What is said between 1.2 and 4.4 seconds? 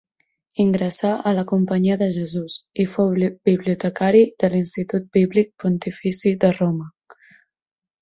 a la Companyia de Jesús i fou bibliotecari